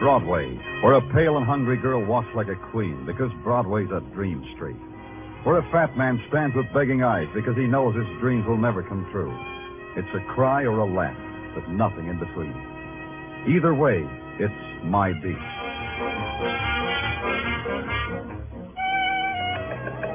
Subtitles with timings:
[0.00, 4.44] Broadway, where a pale and hungry girl walks like a queen because Broadway's a dream
[4.54, 4.76] street.
[5.44, 8.82] Where a fat man stands with begging eyes because he knows his dreams will never
[8.82, 9.32] come true.
[9.96, 11.16] It's a cry or a laugh,
[11.54, 12.52] but nothing in between.
[13.48, 14.04] Either way,
[14.38, 15.40] it's my beat.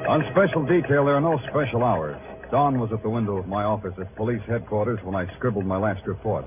[0.08, 2.20] On special detail, there are no special hours.
[2.50, 5.78] Don was at the window of my office at police headquarters when I scribbled my
[5.78, 6.44] last report.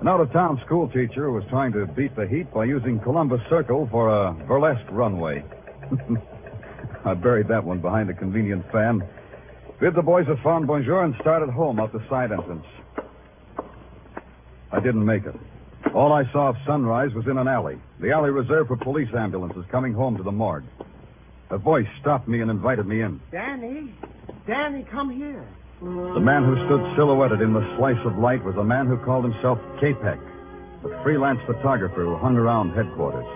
[0.00, 3.40] An out of town school teacher was trying to beat the heat by using Columbus
[3.48, 5.42] Circle for a burlesque runway.
[7.04, 9.02] I buried that one behind a convenient fan,
[9.80, 12.66] bid the boys a fond bonjour, and started home out the side entrance.
[14.72, 15.34] I didn't make it.
[15.94, 19.64] All I saw of sunrise was in an alley, the alley reserved for police ambulances
[19.70, 20.64] coming home to the morgue.
[21.50, 23.20] A voice stopped me and invited me in.
[23.30, 23.94] Danny,
[24.46, 25.46] Danny, come here.
[25.80, 29.24] The man who stood silhouetted in the slice of light was a man who called
[29.24, 30.20] himself Capek,
[30.84, 33.26] a freelance photographer who hung around headquarters.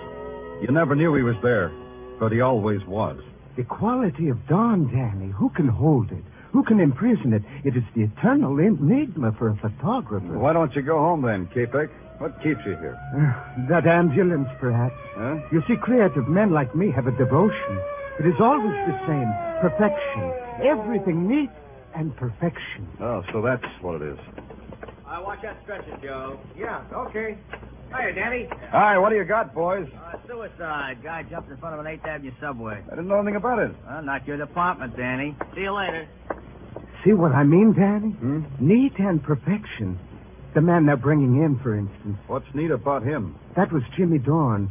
[0.62, 1.70] You never knew he was there,
[2.18, 3.20] but he always was.
[3.56, 5.32] The quality of dawn, Danny.
[5.32, 6.24] Who can hold it?
[6.52, 7.42] Who can imprison it?
[7.64, 10.38] It is the eternal enigma for a photographer.
[10.38, 11.90] Why don't you go home then, Capek?
[12.18, 12.98] What keeps you here?
[13.14, 14.94] Uh, that ambulance, perhaps.
[15.14, 15.36] Huh?
[15.52, 17.80] You see, creative men like me have a devotion.
[18.18, 20.32] It is always the same perfection.
[20.64, 21.50] Everything neat
[21.94, 22.88] and perfection.
[23.00, 24.18] Oh, so that's what it is.
[25.06, 26.38] Uh, watch that stretcher, Joe.
[26.56, 27.38] Yeah, okay.
[27.88, 28.48] Hiya, Danny.
[28.70, 29.86] Hi, what do you got, boys?
[29.96, 30.98] Uh, suicide.
[31.02, 32.82] Guy jumped in front of an 8th Avenue subway.
[32.86, 33.72] I didn't know anything about it.
[33.86, 35.34] Well, not your department, Danny.
[35.54, 36.06] See you later.
[37.04, 38.10] See what I mean, Danny?
[38.10, 38.40] Hmm?
[38.60, 39.98] Neat and perfection.
[40.54, 42.18] The man they're bringing in, for instance.
[42.26, 43.36] What's neat about him?
[43.56, 44.70] That was Jimmy Dorn,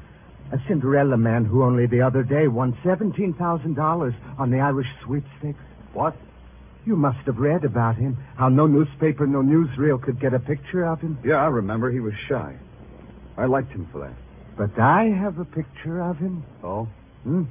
[0.51, 5.59] a Cinderella man who only the other day won $17,000 on the Irish sweepstakes.
[5.93, 6.15] What?
[6.87, 8.17] You must have read about him.
[8.37, 11.19] How no newspaper, no newsreel could get a picture of him.
[11.21, 11.91] Yeah, I remember.
[11.91, 12.55] He was shy.
[13.37, 14.15] I liked him for that.
[14.57, 16.45] But I have a picture of him.
[16.63, 16.87] Oh?
[17.23, 17.43] Hmm?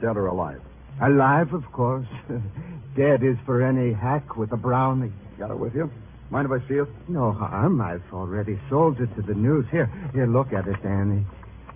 [0.00, 0.60] Dead or alive?
[1.02, 2.06] Alive, of course.
[2.96, 5.12] Dead is for any hack with a brownie.
[5.40, 5.90] Got it with you?
[6.30, 6.88] Mind if I see it?
[7.08, 7.80] No harm.
[7.80, 9.66] I've already sold it to the news.
[9.72, 11.26] Here, here, look at it, Danny.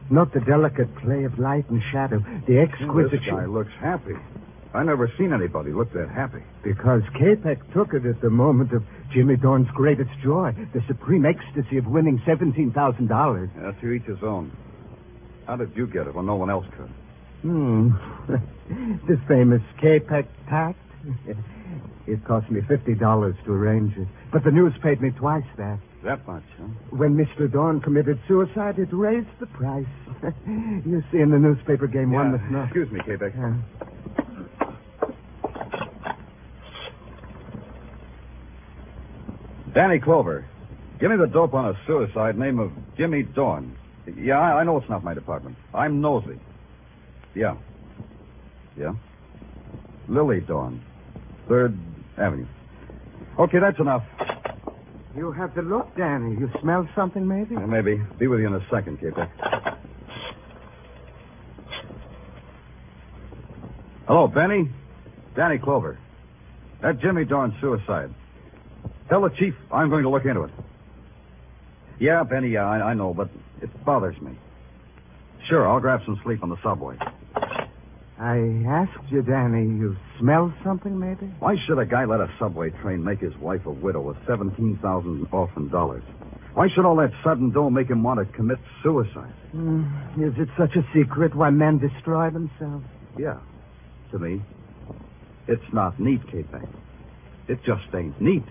[0.09, 3.11] Note the delicate play of light and shadow, the exquisite.
[3.11, 4.15] This guy looks happy.
[4.75, 6.43] I never seen anybody look that happy.
[6.63, 11.79] Because Capek took it at the moment of Jimmy Dorn's greatest joy, the supreme ecstasy
[11.79, 13.51] of winning $17,000.
[13.57, 14.55] Yeah, to each his own.
[15.47, 16.91] How did you get it when no one else could?
[17.43, 17.91] Hmm.
[19.09, 20.79] the famous Capek pact.
[22.07, 24.09] It cost me $50 to arrange it.
[24.33, 25.79] But the news paid me twice that.
[26.05, 26.67] That much, huh?
[26.91, 27.51] When Mr.
[27.51, 29.87] Dorn committed suicide, it raised the price.
[30.47, 32.63] you see, in the newspaper game, one must know.
[32.63, 33.35] Excuse me, Capek.
[33.37, 33.57] Yeah.
[39.79, 40.45] Danny Clover.
[40.99, 43.77] Give me the dope on a suicide name of Jimmy Dorn.
[44.17, 45.57] Yeah, I, I know it's not my department.
[45.73, 46.41] I'm nosy.
[47.37, 47.55] Yeah.
[48.77, 48.95] Yeah.
[50.09, 50.85] Lily Dorn.
[51.49, 51.79] Third
[52.19, 52.49] Avenue.
[53.39, 54.03] Okay, that's enough.
[55.17, 56.33] You have the look, Danny.
[56.33, 57.55] You smell something, maybe?
[57.55, 58.03] Uh, maybe.
[58.19, 59.31] Be with you in a second, Capek.
[64.09, 64.73] Hello, Benny.
[65.37, 66.01] Danny Clover.
[66.83, 68.13] That Jimmy Dorn suicide.
[69.09, 70.51] Tell the chief I'm going to look into it.
[71.99, 73.29] Yeah, Benny, yeah, I, I know, but
[73.61, 74.39] it bothers me.
[75.49, 76.97] Sure, I'll grab some sleep on the subway.
[78.21, 81.27] I asked you, Danny, you smell something, maybe?
[81.39, 85.29] Why should a guy let a subway train make his wife a widow with 17000
[85.33, 86.03] orphan dollars?
[86.55, 89.33] Why should all that sudden dough make him want to commit suicide?
[89.53, 89.85] Hmm,
[90.21, 92.85] is it such a secret why men destroy themselves?
[93.17, 93.39] Yeah,
[94.11, 94.43] to me.
[95.47, 96.69] It's not neat, Capek.
[97.47, 98.45] It just ain't neat.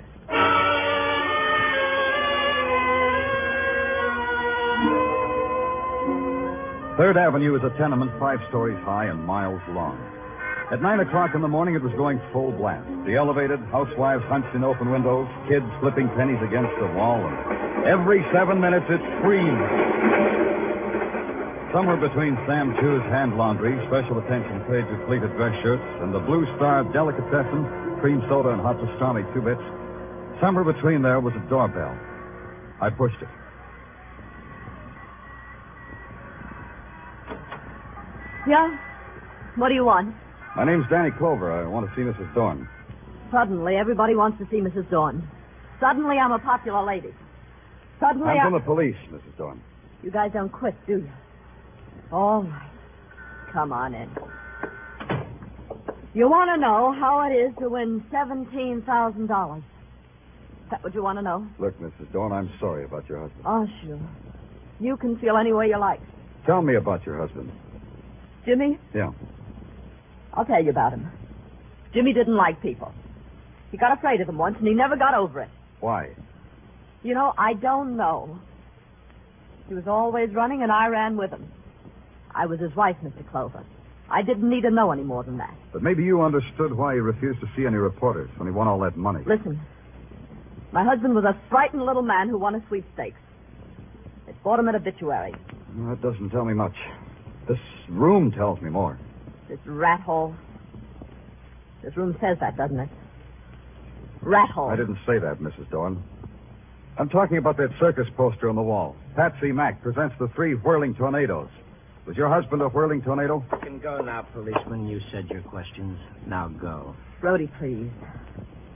[6.97, 10.01] Third Avenue is a tenement five stories high and miles long.
[10.73, 12.89] At nine o'clock in the morning, it was going full blast.
[13.05, 18.25] The elevated, housewives hunched in open windows, kids flipping pennies against the wall, and every
[18.33, 19.61] seven minutes it screamed.
[21.69, 26.23] Somewhere between Sam Chu's hand laundry, special attention paid to pleated dress shirts, and the
[26.25, 29.61] Blue Star delicatessen, cream soda and hot pastrami two bits,
[30.41, 31.94] somewhere between there was a doorbell.
[32.81, 33.29] I pushed it.
[38.47, 38.77] Yeah?
[39.57, 40.15] What do you want?
[40.55, 41.51] My name's Danny Clover.
[41.51, 42.33] I want to see Mrs.
[42.33, 42.67] Dorn.
[43.31, 44.89] Suddenly, everybody wants to see Mrs.
[44.89, 45.27] Dorn.
[45.81, 47.13] Suddenly, I'm a popular lady.
[47.99, 48.44] Suddenly, I'm I...
[48.45, 49.38] from the police, Mrs.
[49.38, 49.61] Dorn.
[50.01, 51.09] You guys don't quit, do you?
[52.11, 52.71] All right.
[53.51, 54.09] Come on in.
[56.13, 59.57] You want to know how it is to win $17,000.
[59.57, 59.63] Is
[60.71, 61.45] that what you want to know?
[61.59, 62.11] Look, Mrs.
[62.13, 63.44] Dorn, I'm sorry about your husband.
[63.45, 63.99] Oh, sure.
[64.79, 65.99] You can feel any way you like.
[66.45, 67.51] Tell me about your husband.
[68.47, 69.11] Jimmy, Yeah.
[70.33, 71.11] I'll tell you about him.
[71.94, 72.94] Jimmy didn't like people.
[73.71, 75.49] He got afraid of them once, and he never got over it.
[75.81, 76.11] Why?
[77.03, 78.39] You know, I don't know.
[79.67, 81.51] He was always running, and I ran with him.
[82.33, 83.29] I was his wife, Mr.
[83.29, 83.63] Clover.
[84.09, 85.53] I didn't need to know any more than that.
[85.73, 88.79] But maybe you understood why he refused to see any reporters when he won all
[88.79, 89.23] that money.
[89.25, 89.59] Listen,
[90.71, 93.19] my husband was a frightened little man who won a sweepstakes.
[94.27, 95.33] It bought him an obituary.
[95.75, 96.75] Well, That doesn't tell me much.
[97.47, 97.59] This
[97.89, 98.99] room tells me more.
[99.47, 100.35] This rat hole.
[101.83, 102.89] This room says that, doesn't it?
[104.21, 104.69] Rat hole.
[104.69, 105.69] I didn't say that, Mrs.
[105.69, 106.03] Dorn.
[106.97, 108.95] I'm talking about that circus poster on the wall.
[109.15, 111.49] Patsy Mack presents the three whirling tornadoes.
[112.07, 113.44] Was your husband a whirling tornado?
[113.51, 114.88] You can go now, policeman.
[114.88, 115.99] You said your questions.
[116.25, 116.95] Now go.
[117.21, 117.89] Brody, please.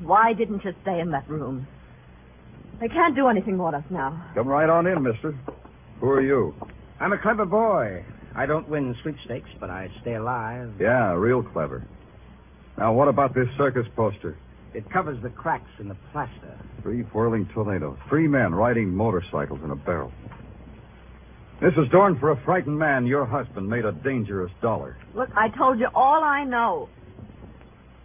[0.01, 1.67] Why didn't you stay in that room?
[2.79, 4.31] They can't do anything with us now.
[4.35, 5.37] Come right on in, mister.
[5.99, 6.53] Who are you?
[6.99, 8.03] I'm a clever boy.
[8.35, 10.73] I don't win sweepstakes, but I stay alive.
[10.79, 11.85] Yeah, real clever.
[12.77, 14.37] Now, what about this circus poster?
[14.73, 16.57] It covers the cracks in the plaster.
[16.81, 17.97] Three whirling tornadoes.
[18.07, 20.11] Three men riding motorcycles in a barrel.
[21.61, 21.91] Mrs.
[21.91, 24.97] Dorn, for a frightened man, your husband made a dangerous dollar.
[25.13, 26.89] Look, I told you all I know.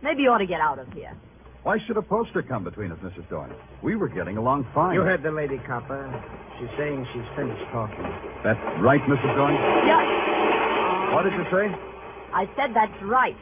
[0.03, 1.17] Maybe you ought to get out of here.
[1.67, 3.29] Why should a poster come between us, Mrs.
[3.29, 3.51] Dorn?
[3.83, 4.95] We were getting along fine.
[4.95, 5.99] You heard the lady, copper.
[6.61, 8.07] She's saying she's finished talking.
[8.47, 9.35] That's right, Mrs.
[9.35, 9.51] Dorn?
[9.83, 10.07] Yes.
[11.11, 11.67] What did you say?
[12.31, 13.35] I said that's right.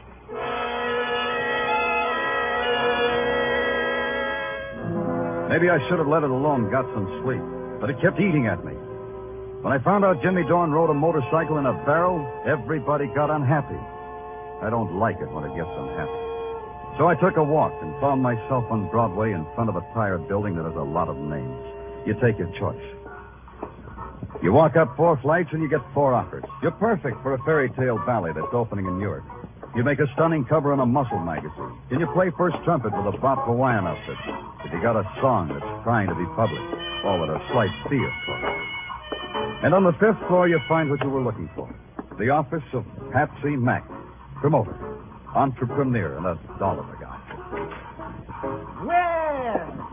[5.53, 7.45] Maybe I should have let it alone, got some sleep.
[7.77, 8.73] But it kept eating at me.
[9.61, 13.77] When I found out Jimmy Dorn rode a motorcycle in a barrel, everybody got unhappy.
[14.65, 16.34] I don't like it when it gets unhappy.
[16.97, 20.17] So I took a walk and found myself on Broadway in front of a tire
[20.17, 21.59] building that has a lot of names.
[22.07, 22.79] You take your choice.
[24.41, 26.43] You walk up four flights and you get four offers.
[26.61, 29.23] You're perfect for a fairy tale ballet that's opening in Newark.
[29.75, 31.75] You make a stunning cover in a muscle magazine.
[31.89, 34.15] Can you play first trumpet with a Bob Hawaiian outfit?
[34.63, 37.99] If you got a song that's trying to be published, all at a slight fee,
[37.99, 38.55] of course.
[39.67, 41.67] And on the fifth floor, you find what you were looking for.
[42.17, 43.83] The office of Patsy Mack,
[44.39, 44.94] promoter,
[45.35, 47.19] entrepreneur, and a dollar guy.
[48.85, 49.89] Well,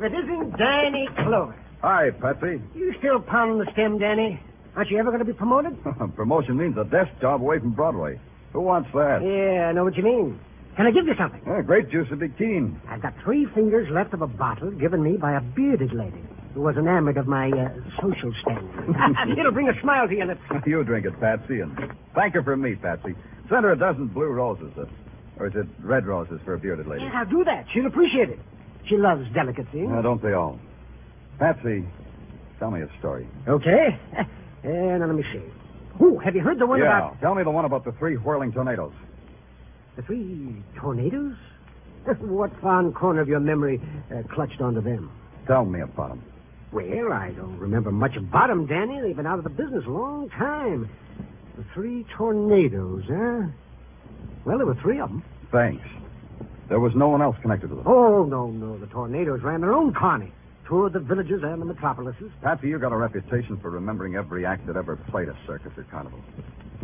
[0.00, 1.56] it isn't Danny Clover.
[1.82, 2.62] Hi, Patsy.
[2.74, 4.40] You still pounding the stem, Danny?
[4.76, 5.76] Aren't you ever going to be promoted?
[6.16, 8.18] Promotion means a desk job away from Broadway.
[8.52, 9.20] Who wants that?
[9.22, 10.38] Yeah, I know what you mean.
[10.76, 11.42] Can I give you something?
[11.46, 12.80] Yeah, grape juice would be keen.
[12.88, 16.22] I've got three fingers left of a bottle given me by a bearded lady
[16.54, 17.68] who was enamored of my uh,
[18.00, 18.94] social standing.
[19.38, 20.40] It'll bring a smile to your lips.
[20.66, 21.76] you drink it, Patsy, and
[22.14, 23.14] thank her for me, Patsy.
[23.48, 24.84] Send her a dozen blue roses, uh,
[25.38, 27.04] or is it red roses for a bearded lady?
[27.04, 27.66] Yeah, I'll do that.
[27.72, 28.38] She'll appreciate it.
[28.88, 29.88] She loves delicate things.
[29.90, 30.58] Now, don't they all?
[31.38, 31.84] Patsy,
[32.58, 33.28] tell me a story.
[33.48, 33.98] Okay.
[34.16, 34.22] Uh,
[34.64, 35.42] now, let me see.
[36.00, 38.16] Oh, have you heard the one yeah, about tell me the one about the three
[38.16, 38.94] whirling tornadoes.
[39.96, 41.36] the three tornadoes?
[42.20, 45.10] what fond corner of your memory uh, clutched onto them?
[45.46, 46.24] Tell me about them.
[46.72, 49.00] Well, I don't remember much about them, Danny.
[49.02, 50.88] They've been out of the business a long time.
[51.56, 53.46] The three tornadoes, eh?
[54.44, 55.22] Well, there were three of them.
[55.50, 55.84] Thanks.
[56.68, 57.92] There was no one else connected with them.
[57.92, 58.78] Oh, no, no.
[58.78, 60.32] The tornadoes ran their own carny.
[60.66, 62.30] Toured the villages and the metropolises.
[62.40, 65.84] Patsy, you got a reputation for remembering every act that ever played a circus or
[65.84, 66.20] carnival.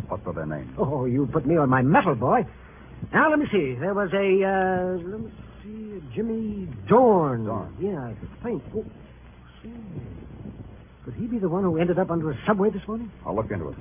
[0.07, 0.71] What were their names?
[0.77, 2.45] Oh, you put me on my metal, boy.
[3.11, 3.75] Now, let me see.
[3.79, 5.31] There was a, uh, let me
[5.63, 7.45] see, Jimmy Dorn.
[7.45, 7.75] Dorn.
[7.79, 8.61] Yeah, I think.
[8.75, 8.85] Oh,
[9.63, 9.73] see.
[11.05, 13.11] Could he be the one who ended up under a subway this morning?
[13.25, 13.75] I'll look into it.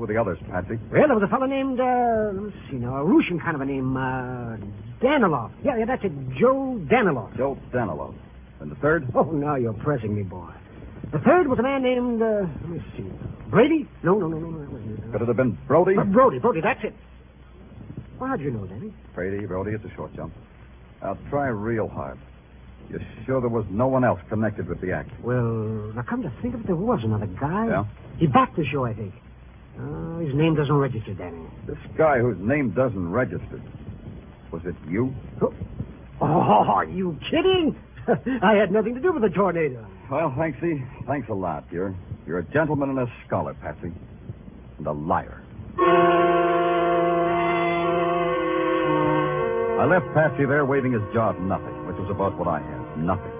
[0.00, 0.80] Who were the others, Patsy?
[0.90, 3.60] Well, there was a fellow named, uh, let me see now, a Russian kind of
[3.60, 4.56] a name, uh,
[5.04, 5.52] Danilov.
[5.62, 7.36] Yeah, yeah, that's it, Joe Danilov.
[7.36, 8.14] Joe Danilo.
[8.60, 9.12] And the third?
[9.14, 10.48] Oh, now you're pressing me, boy.
[11.12, 13.04] The third was a man named, uh, let me see,
[13.50, 13.86] Brady?
[14.02, 15.12] No, no, no, no, no, that wasn't it.
[15.12, 15.98] Could it have been Brody?
[15.98, 16.94] Uh, Brody, Brody, that's it.
[18.18, 18.94] Well, how'd you know, Danny?
[19.14, 20.32] Brady, Brody, it's a short jump.
[21.02, 22.18] I'll try real hard.
[22.88, 25.10] You're sure there was no one else connected with the act?
[25.22, 27.66] Well, now come to think of it, there was another guy.
[27.66, 27.84] Yeah?
[28.16, 29.12] He backed the show, I think.
[29.78, 31.42] Uh, his name doesn't register, Danny.
[31.66, 33.60] This guy whose name doesn't register.
[34.52, 35.14] Was it you?
[36.20, 37.76] Oh, are you kidding?
[38.42, 39.86] I had nothing to do with the tornado.
[40.10, 41.64] Well, Thanksy, thanks a lot.
[41.70, 41.94] You're
[42.26, 43.92] you're a gentleman and a scholar, Patsy.
[44.78, 45.42] And a liar.
[49.78, 52.98] I left Patsy there waving his jaw at nothing, which was about what I had.
[52.98, 53.32] Nothing.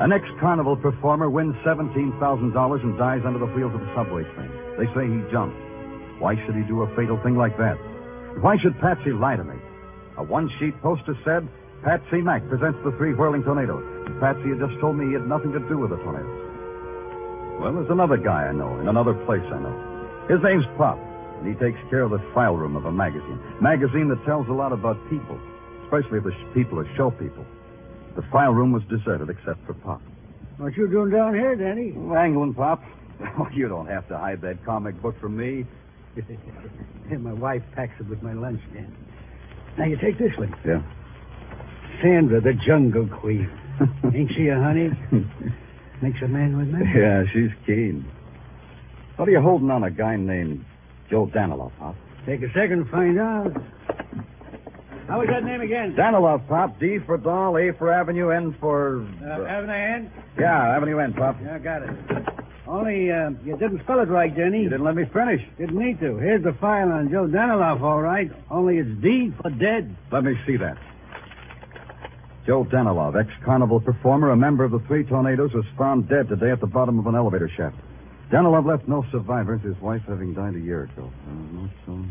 [0.00, 4.48] An ex-carnival performer wins $17,000 and dies under the wheels of a subway train.
[4.80, 5.60] They say he jumped.
[6.18, 7.76] Why should he do a fatal thing like that?
[8.40, 9.56] Why should Patsy lie to me?
[10.16, 11.46] A one-sheet poster said,
[11.84, 13.84] Patsy Mack presents the three whirling tornadoes.
[14.20, 17.60] Patsy had just told me he had nothing to do with the tornadoes.
[17.60, 19.76] Well, there's another guy I know in another place I know.
[20.32, 23.38] His name's Pop, and he takes care of the file room of a magazine.
[23.60, 25.36] Magazine that tells a lot about people,
[25.84, 27.44] especially the sh- people who show people.
[28.16, 30.02] The file room was deserted except for Pop.
[30.58, 31.94] What you doing down here, Danny?
[32.16, 32.82] Angling, Pop.
[33.38, 35.66] Oh, you don't have to hide that comic book from me.
[37.10, 38.96] My wife packs it with my lunch, Dan.
[39.76, 40.54] Now you take this one.
[40.64, 40.80] Yeah.
[42.02, 43.50] Sandra, the jungle queen.
[44.14, 44.88] Ain't she a honey?
[46.00, 46.80] Makes a man with me.
[46.96, 48.10] Yeah, she's keen.
[49.16, 50.64] What are you holding on a guy named
[51.10, 51.94] Joe Danilov, Pop?
[52.24, 53.52] Take a second to find out.
[55.10, 55.96] How was that name again?
[55.98, 56.78] Danilov, Pop.
[56.78, 59.02] D for doll, A for avenue, N for...
[59.20, 60.12] Uh, Avenue N?
[60.38, 61.34] yeah, avenue N, Pop.
[61.42, 61.90] Yeah, got it.
[62.68, 64.62] Only, uh, you didn't spell it right, Denny.
[64.62, 65.40] You didn't let me finish.
[65.58, 66.16] Didn't need to.
[66.18, 68.30] Here's the file on Joe Danilov, all right.
[68.52, 69.96] Only it's D for dead.
[70.12, 70.78] Let me see that.
[72.46, 76.60] Joe Danilov, ex-carnival performer, a member of the Three Tornadoes, was found dead today at
[76.60, 77.74] the bottom of an elevator shaft.
[78.30, 81.10] Danilov left no survivors, his wife having died a year ago.
[81.26, 82.04] Uh, not so...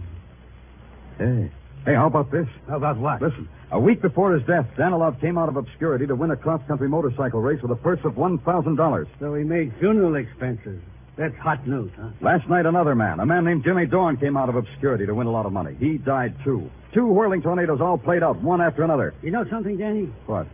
[1.17, 1.49] Hey.
[1.85, 2.47] Hey, how about this?
[2.67, 3.21] How about what?
[3.21, 6.89] Listen, a week before his death, Danilov came out of obscurity to win a cross-country
[6.89, 9.07] motorcycle race with a purse of $1,000.
[9.19, 10.81] So he made funeral expenses.
[11.17, 12.09] That's hot news, huh?
[12.21, 15.27] Last night, another man, a man named Jimmy Dorn, came out of obscurity to win
[15.27, 15.75] a lot of money.
[15.79, 16.69] He died, too.
[16.93, 19.13] Two whirling tornadoes all played out, one after another.
[19.21, 20.13] You know something, Danny?
[20.27, 20.47] What?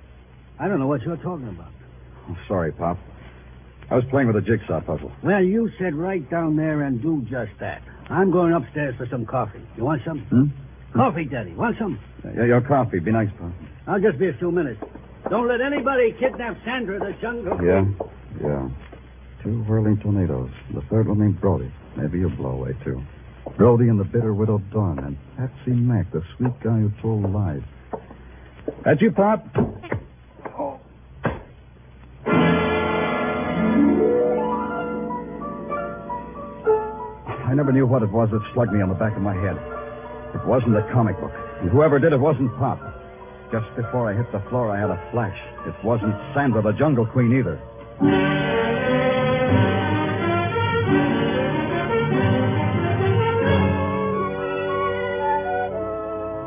[0.60, 1.72] I don't know what you're talking about.
[2.30, 2.98] Oh, sorry, Pop.
[3.92, 5.12] I was playing with a jigsaw puzzle.
[5.24, 7.84] Well, you said right down there and do just that.
[8.10, 9.62] I'm going upstairs for some coffee.
[9.78, 10.22] You want some?
[10.22, 10.65] Hmm?
[10.96, 11.54] Coffee, Daddy.
[11.54, 12.00] Want some?
[12.24, 13.00] Yeah, your coffee.
[13.00, 13.52] Be nice, Pop.
[13.88, 14.82] I'll just be a few minutes.
[15.30, 17.60] Don't let anybody kidnap Sandra the jungle.
[17.64, 17.84] Yeah?
[18.42, 18.70] Yeah.
[19.44, 20.52] Two whirling tornadoes.
[20.74, 21.72] The third one named Brody.
[21.98, 23.04] Maybe you'll blow away, too.
[23.58, 27.62] Brody and the bitter widow Dorn, and Patsy Mack, the sweet guy who told lies.
[28.84, 29.46] That's you, Pop?
[30.58, 30.80] Oh.
[37.48, 39.58] I never knew what it was that slugged me on the back of my head.
[40.36, 41.32] It wasn't a comic book.
[41.62, 42.80] And whoever did it wasn't Pop.
[43.52, 45.38] Just before I hit the floor, I had a flash.
[45.66, 47.58] It wasn't Sandra, the Jungle Queen, either.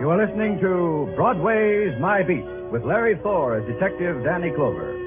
[0.00, 4.97] You are listening to Broadway's My Beat with Larry Thor as Detective Danny Clover.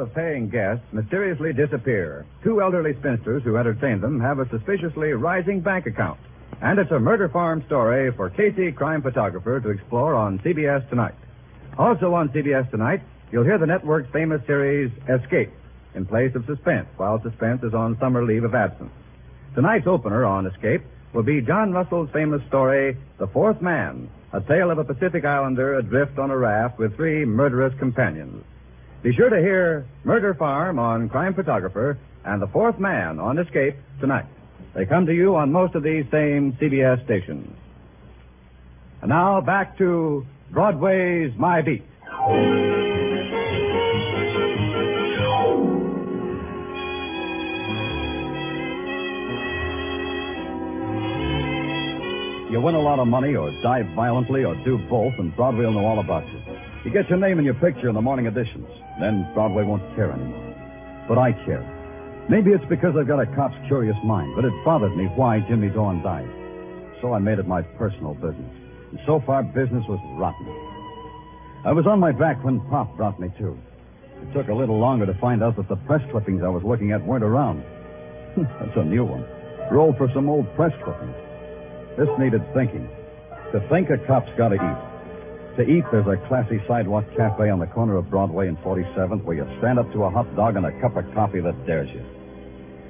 [0.00, 2.26] Of paying guests mysteriously disappear.
[2.42, 6.18] Two elderly spinsters who entertain them have a suspiciously rising bank account.
[6.60, 11.14] And it's a murder farm story for Casey, crime photographer, to explore on CBS tonight.
[11.78, 15.52] Also on CBS tonight, you'll hear the network's famous series Escape
[15.94, 18.90] in place of Suspense, while Suspense is on summer leave of absence.
[19.54, 24.70] Tonight's opener on Escape will be John Russell's famous story, The Fourth Man, a tale
[24.70, 28.44] of a Pacific Islander adrift on a raft with three murderous companions.
[29.02, 33.74] Be sure to hear Murder Farm on Crime Photographer and The Fourth Man on Escape
[33.98, 34.26] tonight.
[34.74, 37.48] They come to you on most of these same CBS stations.
[39.00, 41.82] And now back to Broadway's My Beat.
[52.50, 55.72] You win a lot of money, or die violently, or do both, and Broadway will
[55.72, 56.40] know all about you.
[56.84, 58.66] You get your name and your picture in the morning editions.
[59.00, 60.54] Then Broadway won't care anymore.
[61.08, 61.64] But I care.
[62.28, 65.68] Maybe it's because I've got a cop's curious mind, but it bothered me why Jimmy
[65.68, 66.28] Dorn died.
[67.00, 68.54] So I made it my personal business.
[68.92, 70.46] And so far, business was rotten.
[71.64, 73.58] I was on my back when Pop brought me to.
[74.22, 76.92] It took a little longer to find out that the press clippings I was looking
[76.92, 77.62] at weren't around.
[78.34, 79.24] Hmm, that's a new one.
[79.72, 81.16] Rolled for some old press clippings.
[81.96, 82.88] This needed thinking.
[83.52, 84.89] To think a cop's got to eat.
[85.60, 89.36] To eat, there's a classy sidewalk cafe on the corner of Broadway and 47th where
[89.36, 92.00] you stand up to a hot dog and a cup of coffee that dares you.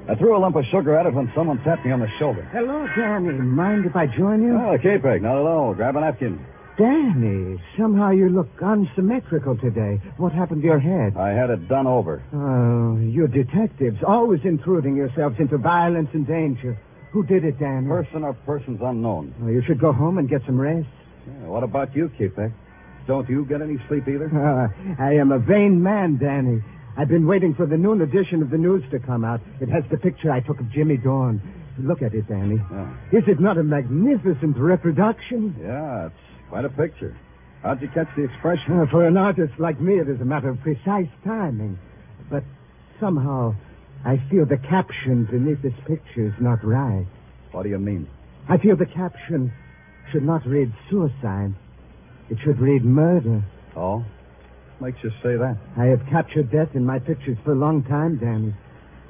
[0.08, 2.48] I threw a lump of sugar at it when someone tapped me on the shoulder.
[2.52, 3.32] Hello, Danny.
[3.32, 4.54] Mind if I join you?
[4.54, 5.74] Oh, Capek, not at all.
[5.74, 6.46] Grab a napkin.
[6.78, 10.00] Danny, somehow you look unsymmetrical today.
[10.16, 11.16] What happened to your head?
[11.16, 12.22] I had it done over.
[12.32, 16.78] Oh, you detectives, always intruding yourselves into violence and danger.
[17.10, 17.88] Who did it, Danny?
[17.88, 19.34] Person or persons unknown.
[19.42, 20.86] Oh, you should go home and get some rest.
[21.26, 22.52] Yeah, what about you, Capek?
[23.06, 24.26] Don't you get any sleep either?
[24.28, 24.68] Uh,
[25.02, 26.62] I am a vain man, Danny.
[26.96, 29.40] I've been waiting for the noon edition of the news to come out.
[29.60, 31.40] It has the picture I took of Jimmy Dorn.
[31.78, 32.56] Look at it, Danny.
[32.56, 32.92] Yeah.
[33.12, 35.56] Is it not a magnificent reproduction?
[35.60, 37.16] Yeah, it's quite a picture.
[37.62, 38.80] How'd you catch the expression?
[38.80, 41.78] Uh, for an artist like me, it is a matter of precise timing.
[42.30, 42.42] But
[42.98, 43.54] somehow,
[44.04, 47.06] I feel the caption beneath this picture is not right.
[47.52, 48.08] What do you mean?
[48.48, 49.52] I feel the caption
[50.12, 51.54] should not read suicide.
[52.28, 53.42] It should read murder.
[53.76, 54.04] Oh?
[54.80, 55.56] Makes you say that?
[55.76, 58.54] I have captured death in my pictures for a long time, Danny.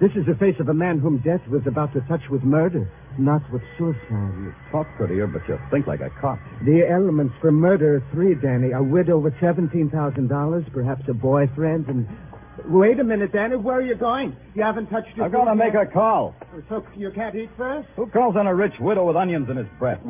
[0.00, 2.90] This is the face of a man whom death was about to touch with murder,
[3.18, 4.32] not with suicide.
[4.40, 6.38] You talk prettier, but you think like a cop.
[6.64, 8.72] The elements for murder are three, Danny.
[8.72, 12.08] A widow with $17,000, perhaps a boyfriend, and...
[12.68, 13.56] Wait a minute, Danny.
[13.56, 14.36] Where are you going?
[14.54, 16.34] You haven't touched your I'm going to make a call.
[16.68, 17.88] So you can't eat first?
[17.96, 20.00] Who calls on a rich widow with onions in his breath?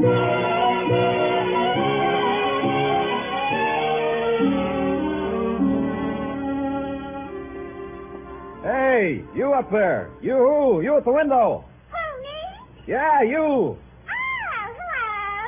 [8.63, 10.11] Hey, you up there.
[10.21, 10.83] You, who?
[10.83, 11.65] you at the window.
[11.91, 12.85] Who, me?
[12.87, 13.39] Yeah, you.
[13.43, 13.79] Oh,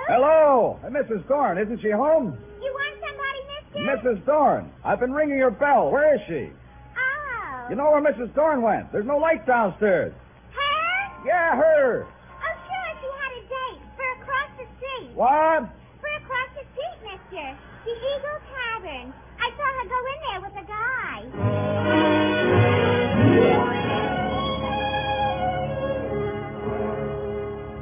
[0.08, 0.78] Hello.
[0.78, 0.78] hello.
[0.82, 1.28] Hey, Mrs.
[1.28, 2.38] Dorn, isn't she home?
[2.62, 4.08] You want somebody, mister?
[4.08, 4.24] Mrs.
[4.26, 4.72] Dorn.
[4.82, 5.90] I've been ringing your bell.
[5.90, 6.50] Where is she?
[7.72, 8.34] You know where Mrs.
[8.34, 8.92] Dorn went?
[8.92, 10.12] There's no light downstairs.
[10.52, 11.24] Her?
[11.24, 12.04] Yeah, her.
[12.04, 15.16] Oh, sure, she had a date for across the street.
[15.16, 15.72] What?
[16.02, 17.56] For across the street, mister.
[17.86, 19.14] The Eagle Tavern.
[19.40, 21.16] I saw her go in there with a guy.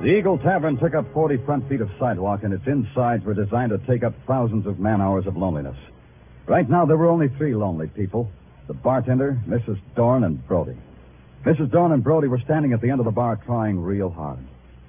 [0.02, 3.70] The Eagle Tavern took up 40 front feet of sidewalk, and its insides were designed
[3.70, 5.74] to take up thousands of man hours of loneliness.
[6.46, 8.30] Right now, there were only three lonely people
[8.66, 9.78] the bartender, Mrs.
[9.96, 10.76] Dorn, and Brody.
[11.44, 11.70] Mrs.
[11.70, 14.38] Dorn and Brody were standing at the end of the bar trying real hard.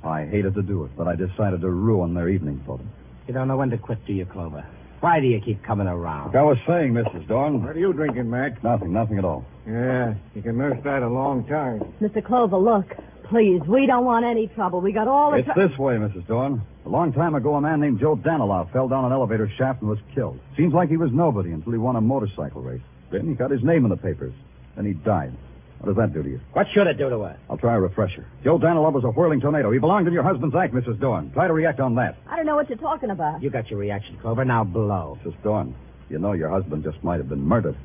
[0.04, 2.90] I hated to do it, but I decided to ruin their evening for them.
[3.27, 4.66] You don't know when to quit, do you, Clover?
[5.00, 6.27] Why do you keep coming around?
[6.27, 7.27] Like I was saying, Mrs.
[7.27, 7.64] Dorn.
[7.64, 8.64] What are you drinking, Mac?
[8.64, 9.46] Nothing, nothing at all.
[9.68, 11.81] Yeah, you can nurse that a long time.
[12.01, 12.24] Mr.
[12.24, 12.86] Clover, look.
[13.29, 14.81] Please, we don't want any trouble.
[14.81, 16.27] We got all the It's tr- this way, Mrs.
[16.27, 16.62] Dorn.
[16.86, 19.90] A long time ago, a man named Joe Danilov fell down an elevator shaft and
[19.90, 20.38] was killed.
[20.57, 22.81] Seems like he was nobody until he won a motorcycle race.
[23.11, 24.33] Then he got his name in the papers.
[24.75, 25.33] Then he died.
[25.79, 26.39] What does that do to you?
[26.53, 27.37] What should it do to us?
[27.50, 28.25] I'll try a refresher.
[28.43, 29.71] Joe Danilov was a whirling tornado.
[29.71, 31.00] He belonged in your husband's act, Mrs.
[31.00, 31.31] Dorn.
[31.33, 32.17] Try to react on that.
[32.29, 33.41] I don't know what you're talking about.
[33.41, 34.45] You got your reaction, Clover.
[34.45, 35.17] Now blow.
[35.25, 35.41] Mrs.
[35.41, 35.75] Dorn,
[36.07, 37.75] you know your husband just might have been murdered.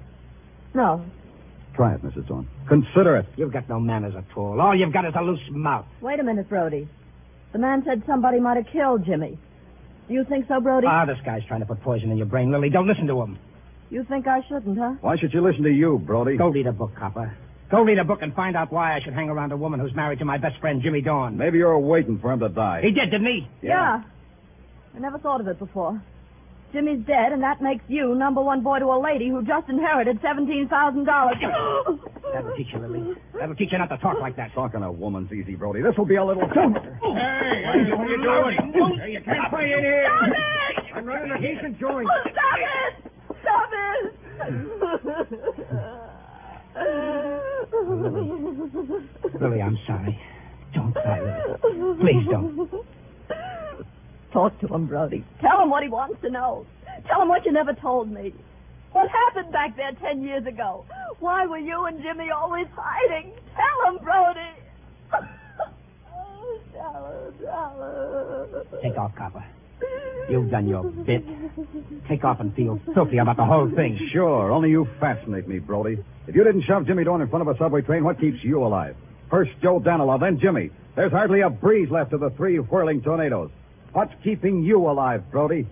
[0.75, 1.03] No.
[1.75, 2.29] Try it, Mrs.
[2.29, 2.47] Dorn.
[2.69, 3.27] Consider it.
[3.37, 4.61] You've got no manners at all.
[4.61, 5.87] All you've got is a loose mouth.
[6.03, 6.87] Wait a minute, Brody.
[7.53, 9.39] The man said somebody might have killed Jimmy.
[10.09, 10.87] Do you think so, Brody?
[10.87, 12.69] Ah, this guy's trying to put poison in your brain, Lily.
[12.69, 13.39] Don't listen to him.
[13.91, 14.95] You think I shouldn't, huh?
[15.01, 16.37] Why should you listen to you, Brody?
[16.37, 17.37] Go read a book, copper.
[17.71, 19.95] Go read a book and find out why I should hang around a woman who's
[19.95, 21.37] married to my best friend, Jimmy Dorn.
[21.37, 22.81] Maybe you're waiting for him to die.
[22.83, 23.49] He did, didn't he?
[23.63, 24.03] Yeah.
[24.95, 26.01] I never thought of it before.
[26.73, 30.21] Jimmy's dead, and that makes you number one boy to a lady who just inherited
[30.21, 30.71] $17,000.
[32.35, 33.15] That'll teach you, Lily.
[33.39, 34.53] That'll teach you not to talk like that.
[34.55, 35.81] Talking a woman's easy, Brody.
[35.83, 36.43] This will be a little.
[36.43, 38.99] Hey, hey, what are you doing?
[39.01, 40.07] Hey, you can't play in here.
[40.07, 40.97] Stop it!
[40.97, 42.09] I'm running a decent joint.
[42.23, 43.06] Stop it!
[43.47, 44.13] Stop it!
[49.41, 50.19] Lily, I'm sorry.
[50.75, 51.99] Don't cry, Lily.
[52.01, 52.69] Please don't.
[54.33, 55.25] Talk to him, Brody.
[55.41, 56.67] Tell him what he wants to know.
[57.07, 58.35] Tell him what you never told me.
[58.93, 60.85] What happened back there ten years ago?
[61.21, 63.33] Why were you and Jimmy always hiding?
[63.55, 64.41] Tell him, Brody.
[66.13, 67.77] Oh, tell him, tell
[68.73, 68.83] him.
[68.83, 69.45] Take off, copper.
[70.29, 71.25] You've done your bit.
[72.09, 73.99] Take off and feel filthy about the whole thing.
[74.13, 75.99] Sure, only you fascinate me, Brody.
[76.27, 78.65] If you didn't shove Jimmy Dorn in front of a subway train, what keeps you
[78.65, 78.97] alive?
[79.31, 80.71] First Joe Danilov, then Jimmy.
[80.95, 83.51] There's hardly a breeze left of the three whirling tornadoes.
[83.93, 85.67] What's keeping you alive, Brody?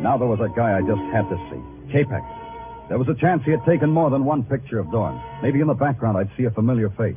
[0.00, 1.60] Now there was a guy I just had to see.
[1.92, 2.47] Capek.
[2.88, 5.20] There was a chance he had taken more than one picture of Dorn.
[5.42, 7.16] Maybe in the background I'd see a familiar face.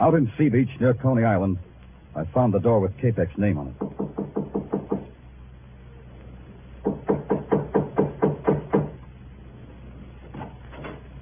[0.00, 1.58] Out in Sea Beach near Coney Island,
[2.14, 4.96] I found the door with Capek's name on it.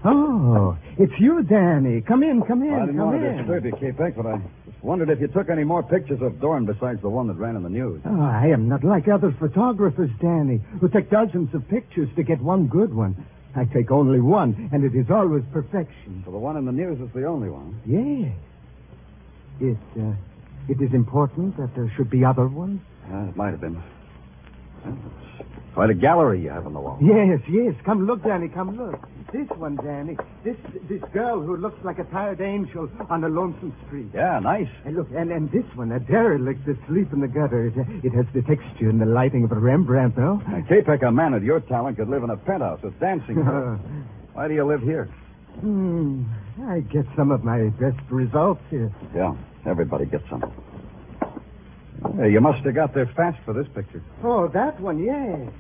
[0.05, 2.03] Oh, it's you, Danny.
[2.03, 3.37] Come in, come in, I didn't come want to in.
[3.39, 4.37] disturb you, Capek, but I
[4.67, 7.57] just wondered if you took any more pictures of Dorn besides the one that ran
[7.57, 8.03] in the news.
[8.05, 12.41] Oh, I am not like other photographers, Danny, who take dozens of pictures to get
[12.41, 13.17] one good one.
[13.57, 16.23] I take only one, and it is always perfection.
[16.25, 17.81] So the one in the news is the only one.
[17.87, 18.35] Yes.
[19.61, 20.13] It, uh,
[20.69, 22.81] it is important that there should be other ones?
[23.09, 23.81] Uh, it might have been.
[24.85, 24.99] Well,
[25.75, 26.99] quite a gallery you have on the wall.
[27.03, 27.75] Yes, yes.
[27.85, 29.07] Come look, Danny, come look.
[29.33, 30.17] This one, Danny.
[30.45, 30.57] This
[30.89, 34.07] this girl who looks like a tired angel on a lonesome street.
[34.15, 34.69] Yeah, nice.
[34.85, 37.67] And look, and, and this one, a derelict asleep in the gutter.
[37.67, 40.37] It, it has the texture and the lighting of a Rembrandt, though.
[40.49, 43.37] Now, Capek, a man of your talent, could live in a penthouse with dancing.
[44.35, 45.07] Why do you live here?
[45.61, 46.25] hmm,
[46.69, 48.93] I get some of my best results here.
[49.15, 49.35] Yeah,
[49.67, 50.43] everybody gets some.
[52.19, 54.03] Hey, you must have got there fast for this picture.
[54.23, 55.53] Oh, that one, yes.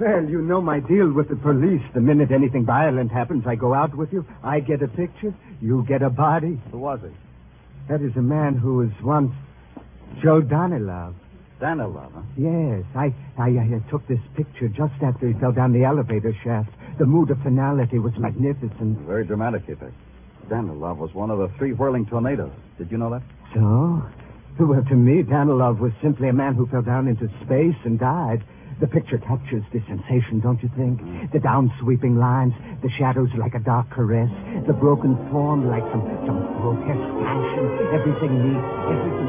[0.00, 1.82] Well, you know my deal with the police.
[1.94, 4.24] The minute anything violent happens, I go out with you.
[4.42, 5.34] I get a picture.
[5.60, 6.60] You get a body.
[6.70, 7.10] Who was he?
[7.88, 9.32] That is a man who was once
[10.22, 11.14] Joe Danilov.
[11.60, 12.22] Danilov, huh?
[12.36, 16.70] Yes, I, I, I took this picture just after he fell down the elevator shaft.
[16.98, 18.98] The mood of finality was magnificent.
[19.00, 19.92] Very dramatic, Capek.
[20.48, 22.52] Danilov was one of the three whirling tornadoes.
[22.78, 23.22] Did you know that?
[23.54, 24.02] So?
[24.58, 28.42] Well, to me, Danilov was simply a man who fell down into space and died.
[28.78, 31.00] The picture captures the sensation, don't you think?
[31.00, 31.32] Mm.
[31.32, 34.28] The down-sweeping lines, the shadows like a dark caress,
[34.66, 37.64] the broken form like some, some grotesque passion,
[37.96, 39.28] everything neat, everything...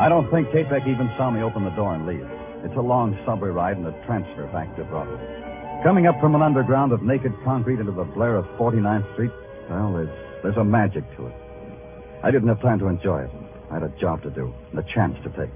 [0.00, 2.26] I don't think Capek even saw me open the door and leave.
[2.64, 5.22] It's a long subway ride and a transfer back to Broadway.
[5.84, 9.30] Coming up from an underground of naked concrete into the blare of 49th Street,
[9.70, 11.34] well, there's, there's a magic to it.
[12.24, 13.30] I didn't have time to enjoy it.
[13.70, 15.54] I had a job to do and a chance to take.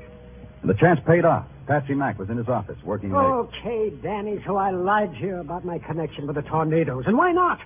[0.63, 1.47] And the chance paid off.
[1.67, 3.21] Patsy Mack was in his office working late.
[3.21, 7.05] Okay, Danny, so I lied to you about my connection with the tornadoes.
[7.07, 7.59] And why not?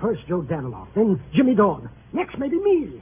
[0.00, 1.88] First Joe Danilov, then Jimmy Dorn.
[2.12, 3.00] Next, maybe me.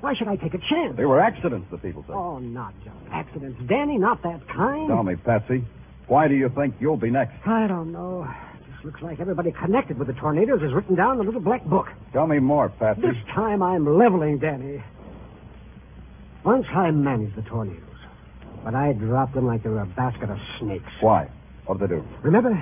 [0.00, 0.96] Why should I take a chance?
[0.96, 2.12] They were accidents, the people say.
[2.12, 3.58] Oh, not just accidents.
[3.68, 4.88] Danny, not that kind.
[4.88, 5.64] Tell me, Patsy,
[6.08, 7.34] why do you think you'll be next?
[7.46, 8.28] I don't know.
[8.68, 11.64] This looks like everybody connected with the tornadoes is written down in a little black
[11.64, 11.86] book.
[12.12, 13.00] Tell me more, Patsy.
[13.00, 14.82] This time I'm leveling, Danny.
[16.44, 17.80] Once I managed the tornadoes,
[18.64, 20.92] but I dropped them like they were a basket of snakes.
[21.00, 21.28] Why?
[21.66, 22.04] What did they do?
[22.22, 22.52] Remember,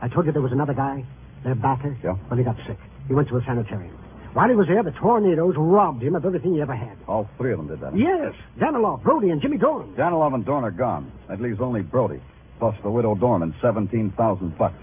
[0.00, 1.04] I told you there was another guy,
[1.44, 1.96] their backer?
[2.02, 2.16] Yeah.
[2.28, 2.78] Well, he got sick.
[3.06, 3.96] He went to a sanitarium.
[4.32, 6.96] While he was there, the tornadoes robbed him of everything he ever had.
[7.08, 7.96] All three of them did that.
[7.96, 9.94] Yes, Danilov, Brody, and Jimmy Dorn.
[9.96, 11.10] Danilov and Dorn are gone.
[11.28, 12.20] That leaves only Brody,
[12.58, 14.74] plus the widow Dorn and 17000 bucks.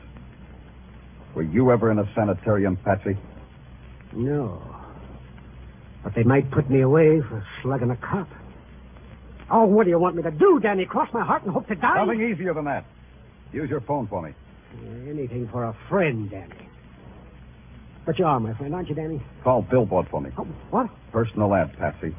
[1.34, 3.18] Were you ever in a sanitarium, Patsy?
[4.14, 4.62] No.
[6.08, 8.30] But they might put me away for slugging a cop.
[9.52, 10.86] Oh, what do you want me to do, Danny?
[10.86, 12.06] Cross my heart and hope to die?
[12.06, 12.86] Nothing easier than that.
[13.52, 14.34] Use your phone for me.
[15.06, 16.70] Anything for a friend, Danny.
[18.06, 19.22] But you are my friend, aren't you, Danny?
[19.44, 20.30] Call Billboard for me.
[20.38, 20.90] Oh, what?
[21.12, 22.16] Personal ad, Patsy.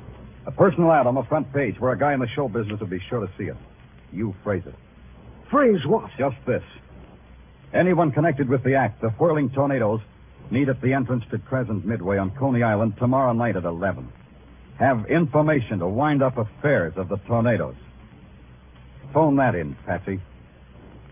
[0.46, 2.90] A personal ad on the front page where a guy in the show business would
[2.90, 3.56] be sure to see it.
[4.12, 4.74] You phrase it.
[5.50, 6.10] Phrase what?
[6.18, 6.62] Just this.
[7.72, 10.00] Anyone connected with the act, the whirling tornadoes,
[10.50, 14.08] meet at the entrance to Crescent Midway on Coney Island tomorrow night at 11.
[14.78, 17.74] Have information to wind up affairs of the tornadoes.
[19.12, 20.20] Phone that in, Patsy,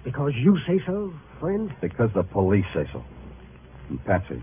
[0.05, 1.75] Because you say so, friend?
[1.81, 3.03] because the police say so.
[3.89, 4.43] And Patsy,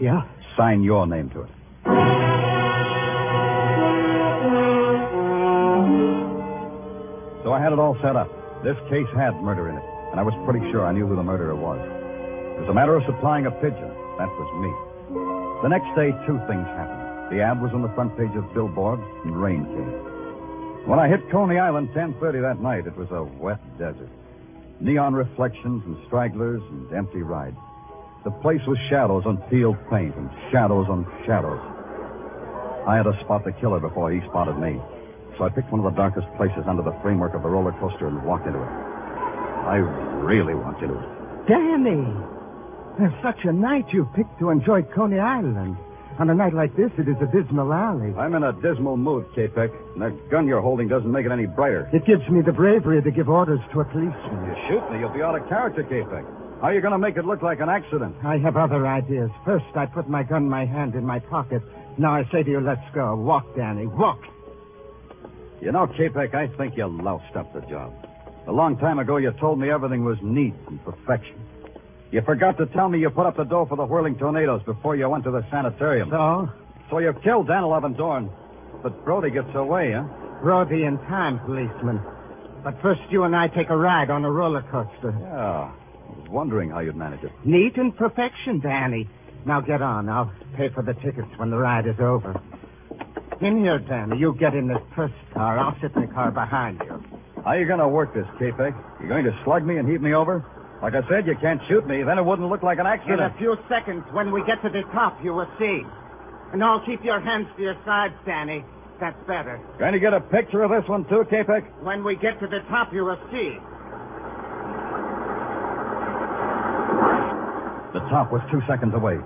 [0.00, 0.22] Yeah.
[0.56, 1.50] sign your name to it.
[7.44, 8.30] So I had it all set up.
[8.64, 11.22] This case had murder in it, and I was pretty sure I knew who the
[11.22, 11.78] murderer was.
[12.54, 13.90] It was a matter of supplying a pigeon.
[14.18, 14.70] That was me.
[15.62, 17.34] The next day, two things happened.
[17.34, 20.86] The ad was on the front page of Billboard, and rain came.
[20.86, 24.08] When I hit Coney Island 10:30 that night, it was a wet desert.
[24.80, 27.56] Neon reflections and stragglers and empty rides.
[28.24, 31.60] The place was shadows on peeled paint and shadows on shadows.
[32.86, 34.80] I had to spot the killer before he spotted me.
[35.38, 38.06] So I picked one of the darkest places under the framework of the roller coaster
[38.06, 38.68] and walked into it.
[39.66, 39.76] I
[40.22, 41.48] really walked into it.
[41.48, 42.33] Danny!
[42.98, 45.76] There's such a night you've picked to enjoy Coney Island.
[46.20, 48.14] On a night like this, it is a dismal alley.
[48.16, 51.46] I'm in a dismal mood, Capek, and that gun you're holding doesn't make it any
[51.46, 51.90] brighter.
[51.92, 54.46] It gives me the bravery to give orders to a policeman.
[54.46, 56.24] You shoot me, you'll be out of character, Capek.
[56.60, 58.14] How are you going to make it look like an accident?
[58.24, 59.28] I have other ideas.
[59.44, 61.62] First, I put my gun in my hand in my pocket.
[61.98, 63.16] Now I say to you, let's go.
[63.16, 63.86] Walk, Danny.
[63.86, 64.20] Walk.
[65.60, 67.92] You know, Capek, I think you loused up the job.
[68.46, 71.40] A long time ago, you told me everything was neat and perfection.
[72.10, 74.94] You forgot to tell me you put up the dough for the whirling tornadoes before
[74.96, 76.10] you went to the sanitarium.
[76.10, 76.48] So,
[76.90, 78.30] So you killed Danilov and Dorn.
[78.82, 80.04] But Brody gets away, huh?
[80.42, 82.00] Brody in time, policeman.
[82.62, 85.16] But first, you and I take a ride on a roller coaster.
[85.20, 85.72] Yeah.
[85.72, 87.32] I was wondering how you'd manage it.
[87.44, 89.08] Neat and perfection, Danny.
[89.46, 90.08] Now get on.
[90.08, 92.40] I'll pay for the tickets when the ride is over.
[93.40, 94.18] In here, Danny.
[94.18, 95.58] You get in this first car.
[95.58, 97.02] I'll sit in the car behind you.
[97.42, 98.74] How are you going to work this, Capek?
[99.02, 100.44] You going to slug me and heave me over?
[100.84, 102.04] Like I said, you can't shoot me.
[102.04, 103.16] Then it wouldn't look like an accident.
[103.16, 105.80] In a few seconds, when we get to the top, you will see.
[106.52, 108.60] And now keep your hands to your sides, Danny.
[109.00, 109.56] That's better.
[109.80, 111.64] Going to get a picture of this one, too, Capek?
[111.80, 113.56] When we get to the top, you will see.
[117.96, 119.16] The top was two seconds away.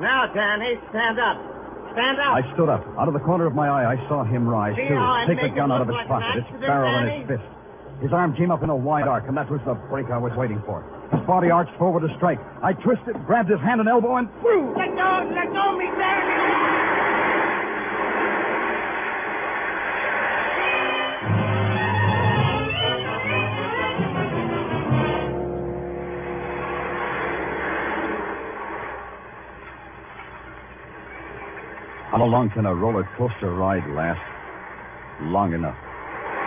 [0.00, 1.36] Now, Danny, stand up.
[1.92, 2.40] Stand up.
[2.40, 2.88] I stood up.
[2.96, 4.96] Out of the corner of my eye, I saw him rise, See too.
[5.28, 7.20] Take the gun out of his like pocket, its barrel in Danny?
[7.20, 7.59] his fist.
[8.00, 10.32] His arm came up in a wide arc, and that was the break I was
[10.32, 10.82] waiting for.
[11.12, 12.38] His body arched forward to strike.
[12.62, 14.72] I twisted, grabbed his hand and elbow, and threw.
[14.74, 15.30] Let go!
[15.34, 16.40] Let go, me Danny!
[32.10, 34.20] How long can a roller coaster ride last?
[35.22, 35.89] Long enough.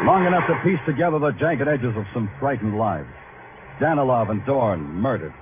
[0.04, 3.08] Long enough to piece together the jagged edges of some frightened lives.
[3.80, 5.34] Danilov and Dorn murdered.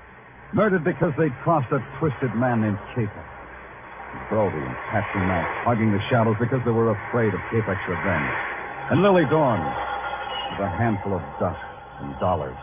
[0.54, 3.28] Murdered because they'd crossed a twisted man named Capek.
[4.30, 8.34] Brody and Patsy Mack hugging the shadows because they were afraid of Capek's revenge.
[8.92, 9.62] And Lily Dorn
[10.52, 11.60] with a handful of dust
[12.02, 12.58] and dollars.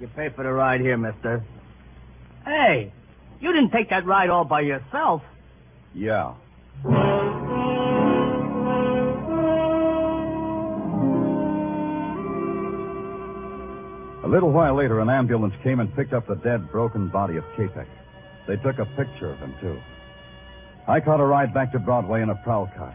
[0.00, 1.44] You pay for the ride here, mister.
[2.46, 2.92] Hey,
[3.40, 5.20] you didn't take that ride all by yourself.
[5.94, 6.34] Yeah.
[14.30, 17.88] Little while later, an ambulance came and picked up the dead, broken body of Capek.
[18.46, 19.78] They took a picture of him, too.
[20.86, 22.94] I caught a ride back to Broadway in a prowl car.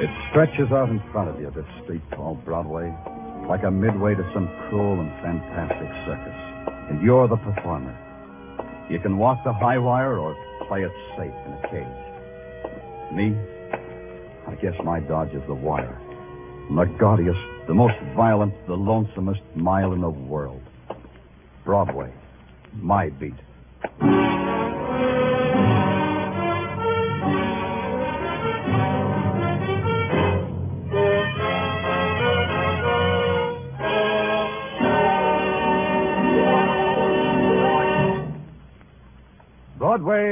[0.00, 2.94] It stretches out in front of you, this street called Broadway,
[3.46, 6.29] like a midway to some cruel and fantastic circus.
[7.00, 7.96] You're the performer.
[8.90, 10.36] You can walk the high wire or
[10.68, 13.12] play it safe in a cage.
[13.14, 13.34] Me,
[14.46, 15.98] I guess my dodge is the wire.
[16.68, 20.60] And the gaudiest, the most violent, the lonesomest mile in the world.
[21.64, 22.12] Broadway,
[22.74, 23.34] my beat.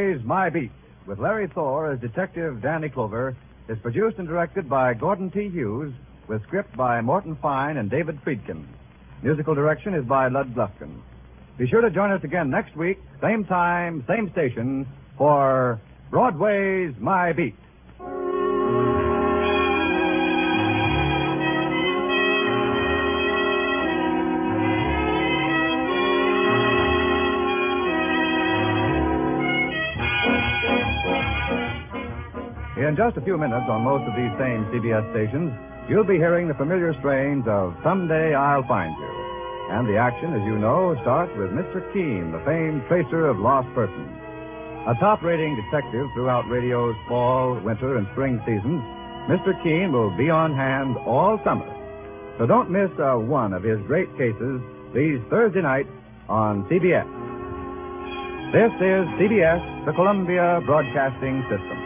[0.08, 0.70] Broadway's My Beat,
[1.06, 3.36] with Larry Thor as Detective Danny Clover,
[3.68, 5.50] is produced and directed by Gordon T.
[5.50, 5.92] Hughes,
[6.28, 8.64] with script by Morton Fine and David Friedkin.
[9.22, 11.02] Musical direction is by Lud Gluskin.
[11.58, 14.86] Be sure to join us again next week, same time, same station,
[15.18, 15.78] for
[16.10, 17.56] Broadway's My Beat.
[32.88, 35.52] In just a few minutes on most of these same CBS stations,
[35.92, 39.12] you'll be hearing the familiar strains of Someday I'll Find You.
[39.76, 41.84] And the action, as you know, starts with Mr.
[41.92, 44.08] Keene, the famed tracer of lost persons.
[44.88, 48.80] A top rating detective throughout radio's fall, winter, and spring seasons,
[49.28, 49.52] Mr.
[49.60, 51.68] Keene will be on hand all summer.
[52.40, 54.64] So don't miss uh, one of his great cases
[54.96, 55.92] these Thursday nights
[56.32, 57.04] on CBS.
[58.56, 61.77] This is CBS, the Columbia Broadcasting System.